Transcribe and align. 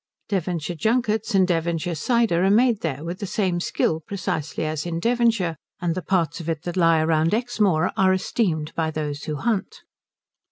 Devonshire 0.29 0.75
junkets 0.75 1.35
and 1.35 1.47
Devonshire 1.47 1.93
cider 1.93 2.43
are 2.43 2.49
made 2.49 2.81
there 2.81 3.03
with 3.03 3.19
the 3.19 3.27
same 3.27 3.59
skill 3.59 3.99
precisely 3.99 4.65
as 4.65 4.83
in 4.83 4.99
Devonshire; 4.99 5.55
and 5.79 5.93
the 5.93 6.01
parts 6.01 6.39
of 6.39 6.49
it 6.49 6.63
that 6.63 6.75
lie 6.75 7.03
round 7.03 7.35
Exmoor 7.35 7.91
are 7.95 8.11
esteemed 8.11 8.73
by 8.73 8.89
those 8.89 9.25
who 9.25 9.35
hunt. 9.35 9.83